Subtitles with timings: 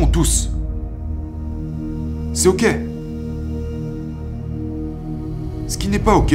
[0.00, 0.50] tous.
[2.32, 2.64] C'est ok.
[5.68, 6.34] Ce qui n'est pas ok,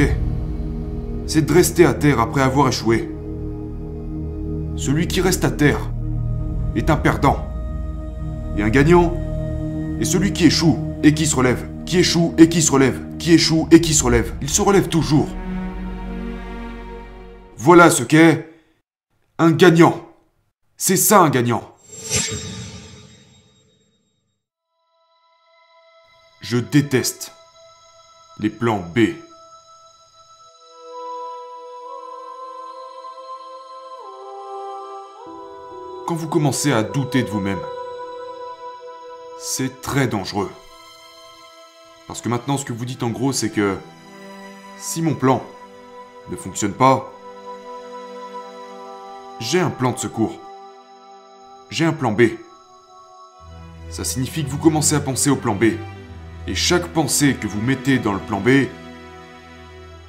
[1.26, 3.10] c'est de rester à terre après avoir échoué.
[4.76, 5.80] Celui qui reste à terre
[6.76, 7.44] est un perdant.
[8.56, 9.14] Et un gagnant
[10.00, 13.32] est celui qui échoue et qui se relève, qui échoue et qui se relève, qui
[13.32, 14.32] échoue et qui se relève.
[14.40, 15.28] Il se relève toujours.
[17.56, 18.48] Voilà ce qu'est
[19.38, 20.00] un gagnant.
[20.76, 21.62] C'est ça un gagnant.
[26.50, 27.34] Je déteste
[28.38, 29.00] les plans B.
[36.06, 37.60] Quand vous commencez à douter de vous-même,
[39.38, 40.50] c'est très dangereux.
[42.06, 43.76] Parce que maintenant, ce que vous dites en gros, c'est que
[44.78, 45.44] si mon plan
[46.30, 47.12] ne fonctionne pas,
[49.38, 50.40] j'ai un plan de secours.
[51.68, 52.22] J'ai un plan B.
[53.90, 55.74] Ça signifie que vous commencez à penser au plan B.
[56.48, 58.48] Et chaque pensée que vous mettez dans le plan B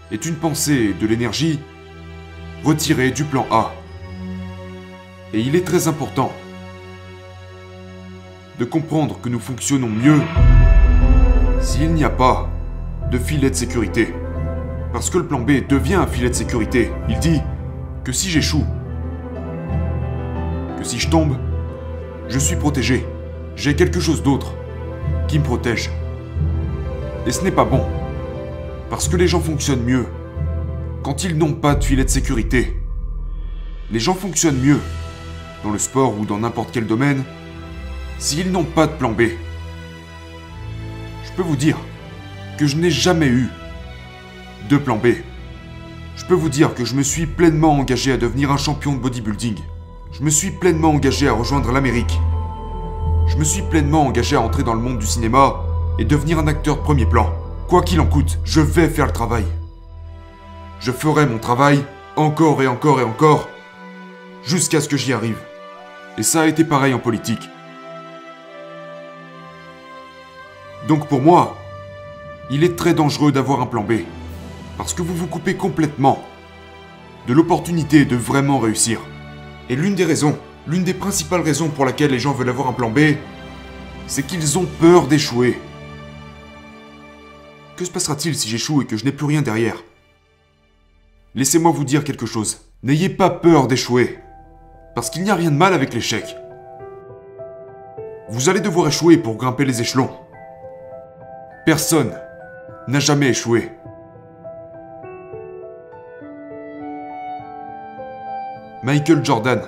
[0.09, 1.59] est une pensée de l'énergie
[2.63, 3.73] retirée du plan A.
[5.33, 6.31] Et il est très important
[8.57, 10.21] de comprendre que nous fonctionnons mieux
[11.59, 12.49] s'il n'y a pas
[13.11, 14.13] de filet de sécurité.
[14.93, 16.89] Parce que le plan B devient un filet de sécurité.
[17.09, 17.41] Il dit
[18.05, 18.65] que si j'échoue,
[20.77, 21.37] que si je tombe,
[22.29, 23.05] je suis protégé.
[23.57, 24.53] J'ai quelque chose d'autre
[25.27, 25.89] qui me protège.
[27.29, 27.85] Et ce n'est pas bon.
[28.89, 30.07] Parce que les gens fonctionnent mieux
[31.03, 32.81] quand ils n'ont pas de filet de sécurité.
[33.91, 34.79] Les gens fonctionnent mieux
[35.63, 37.23] dans le sport ou dans n'importe quel domaine
[38.17, 39.21] s'ils n'ont pas de plan B.
[41.23, 41.77] Je peux vous dire
[42.57, 43.47] que je n'ai jamais eu
[44.67, 45.09] de plan B.
[46.15, 48.97] Je peux vous dire que je me suis pleinement engagé à devenir un champion de
[48.97, 49.59] bodybuilding.
[50.13, 52.19] Je me suis pleinement engagé à rejoindre l'Amérique.
[53.27, 55.68] Je me suis pleinement engagé à entrer dans le monde du cinéma
[55.99, 57.31] et devenir un acteur de premier plan.
[57.67, 59.43] Quoi qu'il en coûte, je vais faire le travail.
[60.79, 61.83] Je ferai mon travail
[62.15, 63.49] encore et encore et encore
[64.43, 65.37] jusqu'à ce que j'y arrive.
[66.17, 67.49] Et ça a été pareil en politique.
[70.87, 71.57] Donc pour moi,
[72.49, 74.03] il est très dangereux d'avoir un plan B.
[74.77, 76.23] Parce que vous vous coupez complètement
[77.27, 79.01] de l'opportunité de vraiment réussir.
[79.67, 82.73] Et l'une des raisons, l'une des principales raisons pour laquelle les gens veulent avoir un
[82.73, 82.99] plan B,
[84.07, 85.59] c'est qu'ils ont peur d'échouer.
[87.79, 89.85] Que se passera-t-il si j'échoue et que je n'ai plus rien derrière?
[91.33, 92.59] Laissez-moi vous dire quelque chose.
[92.83, 94.19] N'ayez pas peur d'échouer.
[94.95, 96.35] Parce qu'il n'y a rien de mal avec l'échec.
[98.27, 100.09] Vous allez devoir échouer pour grimper les échelons.
[101.65, 102.19] Personne
[102.89, 103.71] n'a jamais échoué.
[108.83, 109.61] Michael Jordan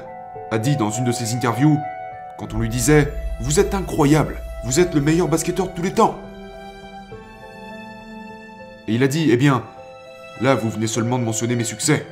[0.52, 1.80] a dit dans une de ses interviews,
[2.38, 5.94] quand on lui disait Vous êtes incroyable, vous êtes le meilleur basketteur de tous les
[5.94, 6.20] temps.
[8.88, 9.64] Et il a dit Eh bien,
[10.42, 12.06] là vous venez seulement de mentionner mes succès.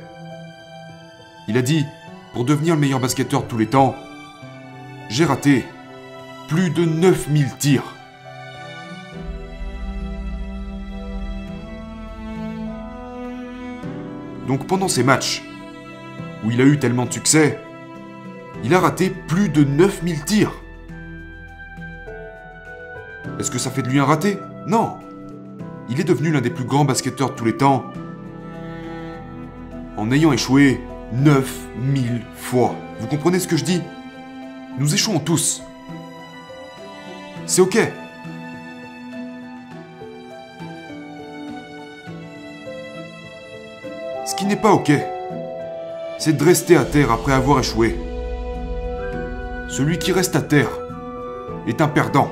[1.48, 1.84] Il a dit
[2.32, 3.94] Pour devenir le meilleur basketteur de tous les temps,
[5.08, 5.64] j'ai raté
[6.48, 7.84] plus de 9000 tirs.
[14.46, 15.42] Donc pendant ces matchs,
[16.44, 17.58] où il a eu tellement de succès,
[18.64, 20.52] il a raté plus de 9000 tirs.
[23.38, 24.38] Est-ce que ça fait de lui un raté?
[24.66, 24.98] Non.
[25.90, 27.84] Il est devenu l'un des plus grands basketteurs de tous les temps
[29.96, 30.80] en ayant échoué
[31.12, 32.76] 9000 fois.
[33.00, 33.82] Vous comprenez ce que je dis?
[34.78, 35.62] Nous échouons tous.
[37.44, 37.76] C'est ok.
[44.26, 44.92] Ce qui n'est pas ok,
[46.18, 47.98] c'est de rester à terre après avoir échoué.
[49.68, 50.70] Celui qui reste à terre
[51.66, 52.30] est un perdant.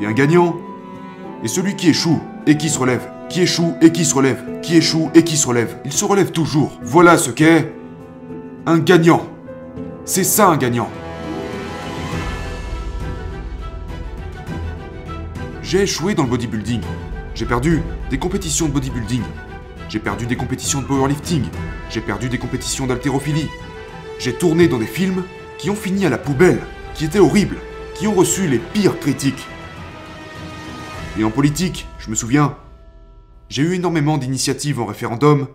[0.00, 0.56] Et un gagnant
[1.44, 4.76] est celui qui échoue et qui se relève, qui échoue et qui se relève, qui
[4.76, 5.76] échoue et qui se relève.
[5.84, 6.78] Il se relève toujours.
[6.82, 7.72] Voilà ce qu'est
[8.66, 9.28] un gagnant.
[10.04, 10.88] C'est ça un gagnant.
[15.62, 16.82] J'ai échoué dans le bodybuilding.
[17.34, 19.22] J'ai perdu des compétitions de bodybuilding.
[19.88, 21.44] J'ai perdu des compétitions de powerlifting.
[21.90, 23.48] J'ai perdu des compétitions d'haltérophilie.
[24.18, 25.22] J'ai tourné dans des films
[25.58, 26.60] qui ont fini à la poubelle,
[26.94, 27.56] qui étaient horribles,
[27.94, 29.46] qui ont reçu les pires critiques.
[31.18, 32.56] Et en politique, je me souviens,
[33.48, 35.46] j'ai eu énormément d'initiatives en référendum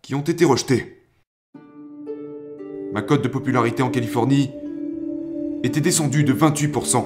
[0.00, 1.02] qui ont été rejetées.
[2.92, 4.50] Ma cote de popularité en Californie
[5.62, 7.04] était descendue de 28%.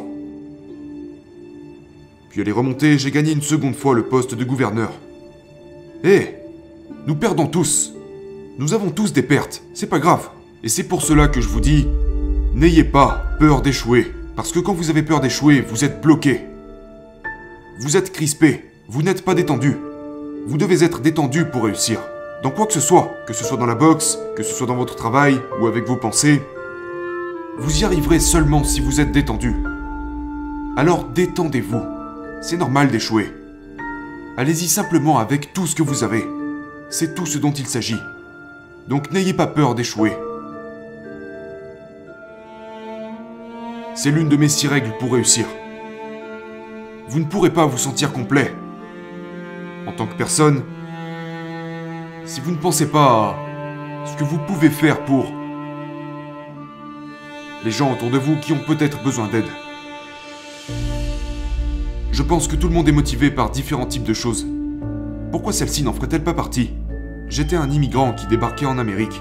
[2.31, 4.93] Puis elle est remontée, j'ai gagné une seconde fois le poste de gouverneur.
[6.05, 6.35] Eh
[7.07, 7.95] Nous perdons tous.
[8.59, 10.29] Nous avons tous des pertes, c'est pas grave.
[10.63, 11.87] Et c'est pour cela que je vous dis,
[12.55, 16.47] N'ayez pas peur d'échouer, parce que quand vous avez peur d'échouer, vous êtes bloqué.
[17.81, 19.77] Vous êtes crispé, vous n'êtes pas détendu.
[20.47, 21.99] Vous devez être détendu pour réussir.
[22.45, 24.77] Dans quoi que ce soit, que ce soit dans la boxe, que ce soit dans
[24.77, 26.41] votre travail ou avec vos pensées,
[27.59, 29.57] vous y arriverez seulement si vous êtes détendu.
[30.77, 31.83] Alors détendez-vous.
[32.41, 33.33] C'est normal d'échouer.
[34.37, 36.25] Allez-y simplement avec tout ce que vous avez.
[36.91, 38.01] C'est tout ce dont il s'agit.
[38.87, 40.17] Donc n'ayez pas peur d'échouer.
[44.01, 45.45] C'est l'une de mes six règles pour réussir.
[47.09, 48.55] Vous ne pourrez pas vous sentir complet.
[49.89, 50.63] En tant que personne,
[52.25, 55.27] si vous ne pensez pas à ce que vous pouvez faire pour
[57.65, 59.49] les gens autour de vous qui ont peut-être besoin d'aide.
[62.13, 64.47] Je pense que tout le monde est motivé par différents types de choses.
[65.33, 66.71] Pourquoi celle-ci n'en ferait-elle pas partie?
[67.29, 69.21] J'étais un immigrant qui débarquait en Amérique.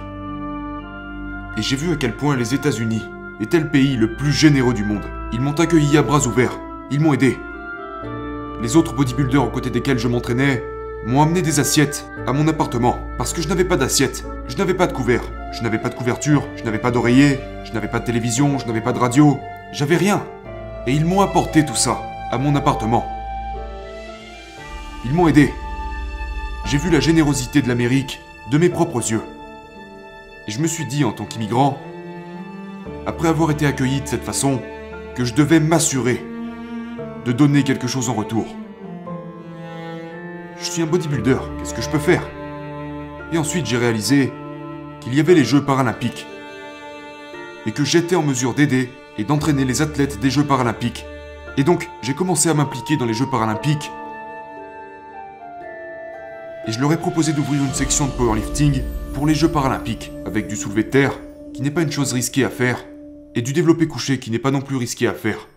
[1.58, 3.02] Et j'ai vu à quel point les États-Unis
[3.40, 5.06] étaient le pays le plus généreux du monde.
[5.32, 6.60] Ils m'ont accueilli à bras ouverts.
[6.92, 7.38] Ils m'ont aidé.
[8.62, 10.64] Les autres bodybuilders aux côtés desquels je m'entraînais
[11.06, 14.74] m'ont amené des assiettes à mon appartement parce que je n'avais pas d'assiette, je n'avais
[14.74, 15.24] pas de couvert,
[15.54, 18.66] je n'avais pas de couverture, je n'avais pas d'oreiller, je n'avais pas de télévision, je
[18.66, 19.40] n'avais pas de radio,
[19.72, 20.24] j'avais rien.
[20.88, 22.02] Et ils m'ont apporté tout ça
[22.32, 23.06] à mon appartement.
[25.06, 25.54] Ils m'ont aidé.
[26.66, 28.20] J'ai vu la générosité de l'Amérique
[28.52, 29.22] de mes propres yeux.
[30.48, 31.78] Et je me suis dit en tant qu'immigrant,
[33.08, 34.62] après avoir été accueilli de cette façon,
[35.16, 36.22] que je devais m'assurer
[37.24, 38.46] de donner quelque chose en retour.
[40.60, 42.22] Je suis un bodybuilder, qu'est-ce que je peux faire?
[43.32, 44.34] Et ensuite j'ai réalisé
[45.00, 46.28] qu'il y avait les Jeux paralympiques.
[47.66, 51.06] Et que j'étais en mesure d'aider et d'entraîner les athlètes des Jeux paralympiques.
[51.56, 53.90] Et donc j'ai commencé à m'impliquer dans les Jeux paralympiques.
[56.68, 58.82] Et je leur ai proposé d'ouvrir une section de powerlifting
[59.14, 61.14] pour les Jeux paralympiques, avec du soulevé de terre,
[61.54, 62.84] qui n'est pas une chose risquée à faire,
[63.38, 65.48] et du développé couché qui n'est pas non plus risqué à faire.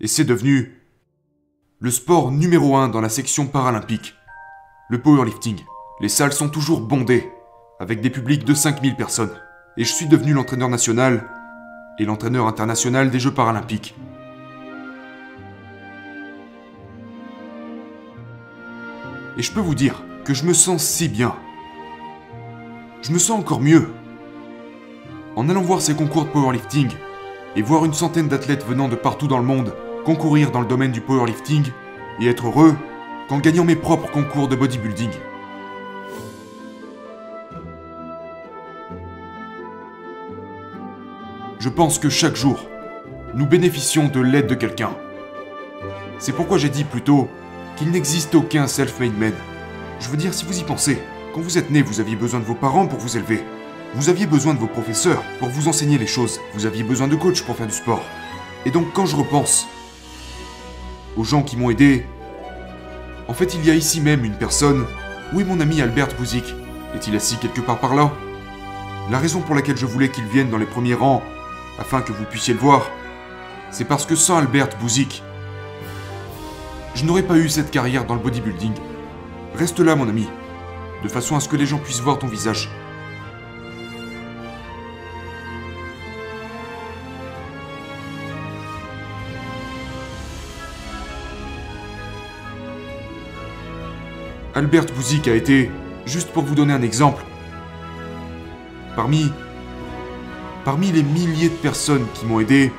[0.00, 0.80] Et c'est devenu
[1.78, 4.14] le sport numéro 1 dans la section paralympique.
[4.88, 5.60] Le powerlifting.
[6.00, 7.30] Les salles sont toujours bondées,
[7.78, 9.38] avec des publics de 5000 personnes.
[9.76, 11.28] Et je suis devenu l'entraîneur national
[11.98, 13.94] et l'entraîneur international des Jeux paralympiques.
[19.36, 21.36] Et je peux vous dire que je me sens si bien.
[23.02, 23.90] Je me sens encore mieux.
[25.44, 26.88] En allant voir ces concours de powerlifting
[27.54, 30.90] et voir une centaine d'athlètes venant de partout dans le monde concourir dans le domaine
[30.90, 31.66] du powerlifting
[32.18, 32.74] et être heureux
[33.28, 35.10] qu'en gagnant mes propres concours de bodybuilding.
[41.58, 42.64] Je pense que chaque jour,
[43.34, 44.96] nous bénéficions de l'aide de quelqu'un.
[46.18, 47.28] C'est pourquoi j'ai dit plus tôt
[47.76, 49.34] qu'il n'existe aucun self-made man.
[50.00, 51.02] Je veux dire, si vous y pensez,
[51.34, 53.44] quand vous êtes né, vous aviez besoin de vos parents pour vous élever.
[53.94, 56.40] Vous aviez besoin de vos professeurs pour vous enseigner les choses.
[56.54, 58.02] Vous aviez besoin de coach pour faire du sport.
[58.66, 59.68] Et donc quand je repense
[61.16, 62.04] aux gens qui m'ont aidé.
[63.28, 64.84] En fait, il y a ici même une personne.
[65.32, 66.44] Où est mon ami Albert Bouzik
[66.94, 68.12] Est-il assis quelque part par là?
[69.10, 71.22] La raison pour laquelle je voulais qu'il vienne dans les premiers rangs,
[71.78, 72.90] afin que vous puissiez le voir,
[73.70, 75.22] c'est parce que sans Albert Bouzik,
[76.96, 78.72] je n'aurais pas eu cette carrière dans le bodybuilding.
[79.54, 80.26] Reste là, mon ami,
[81.04, 82.70] de façon à ce que les gens puissent voir ton visage.
[94.56, 95.68] Albert Bouzik a été,
[96.06, 97.24] juste pour vous donner un exemple,
[98.94, 99.32] parmi,
[100.92, 102.70] les milliers de personnes qui m'ont aidé,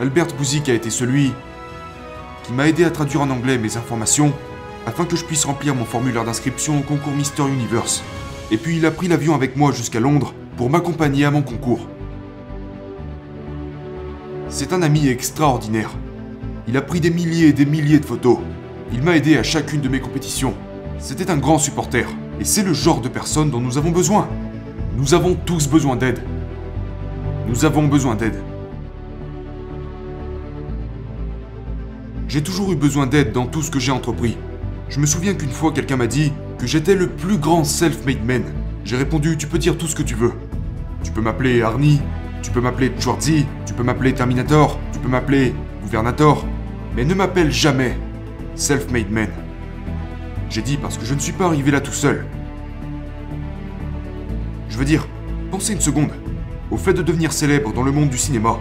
[0.00, 1.32] Albert Bouzik a été celui
[2.42, 4.32] qui m'a aidé à traduire en anglais mes informations
[4.84, 8.02] afin que je puisse remplir mon formulaire d'inscription au concours Mister Universe.
[8.50, 11.86] Et puis il a pris l'avion avec moi jusqu'à Londres pour m'accompagner à mon concours.
[14.48, 15.90] C'est un ami extraordinaire.
[16.66, 18.38] Il a pris des milliers et des milliers de photos.
[18.92, 20.54] Il m'a aidé à chacune de mes compétitions.
[20.98, 22.06] C'était un grand supporter.
[22.40, 24.28] Et c'est le genre de personne dont nous avons besoin.
[24.96, 26.20] Nous avons tous besoin d'aide.
[27.48, 28.36] Nous avons besoin d'aide.
[32.28, 34.36] J'ai toujours eu besoin d'aide dans tout ce que j'ai entrepris.
[34.88, 38.42] Je me souviens qu'une fois quelqu'un m'a dit que j'étais le plus grand self-made man.
[38.84, 40.32] J'ai répondu tu peux dire tout ce que tu veux.
[41.02, 42.00] Tu peux m'appeler Arnie,
[42.42, 46.46] tu peux m'appeler Schwarzy, tu peux m'appeler Terminator, tu peux m'appeler Gouvernator,
[46.94, 47.96] mais ne m'appelle jamais
[48.54, 49.28] self-made man.
[50.50, 52.26] J'ai dit parce que je ne suis pas arrivé là tout seul.
[54.68, 55.06] Je veux dire,
[55.50, 56.10] pensez une seconde
[56.70, 58.58] au fait de devenir célèbre dans le monde du cinéma.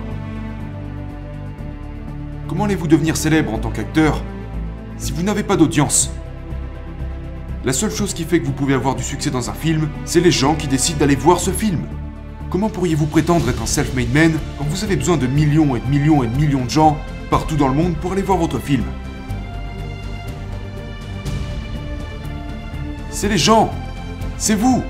[2.47, 4.21] Comment allez-vous devenir célèbre en tant qu'acteur
[4.97, 6.11] si vous n'avez pas d'audience?
[7.63, 10.19] La seule chose qui fait que vous pouvez avoir du succès dans un film, c'est
[10.19, 11.87] les gens qui décident d'aller voir ce film.
[12.49, 15.87] Comment pourriez-vous prétendre être un self-made man quand vous avez besoin de millions et de
[15.87, 16.97] millions et de millions de gens
[17.29, 18.83] partout dans le monde pour aller voir votre film?
[23.21, 23.69] C'est les gens.
[24.39, 24.81] C'est vous